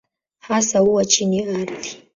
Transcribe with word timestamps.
Hasa 0.39 0.79
huwa 0.79 1.05
chini 1.05 1.37
ya 1.37 1.57
ardhi. 1.59 1.97